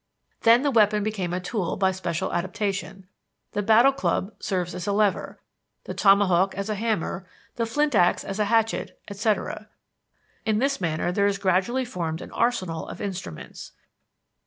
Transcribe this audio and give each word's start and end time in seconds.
Then 0.41 0.63
the 0.63 0.71
weapon 0.71 1.03
became 1.03 1.31
a 1.31 1.39
tool 1.39 1.75
by 1.77 1.91
special 1.91 2.33
adaptation: 2.33 3.05
the 3.51 3.61
battle 3.61 3.91
club 3.91 4.33
serves 4.39 4.73
as 4.73 4.87
a 4.87 4.91
lever, 4.91 5.39
the 5.83 5.93
tomahawk 5.93 6.55
as 6.55 6.71
a 6.71 6.73
hammer, 6.73 7.27
the 7.55 7.67
flint 7.67 7.93
ax 7.93 8.23
as 8.23 8.39
a 8.39 8.45
hatchet, 8.45 8.99
etc. 9.11 9.69
In 10.43 10.57
this 10.57 10.81
manner 10.81 11.11
there 11.11 11.27
is 11.27 11.37
gradually 11.37 11.85
formed 11.85 12.19
an 12.21 12.31
arsenal 12.31 12.87
of 12.87 12.99
instruments. 12.99 13.73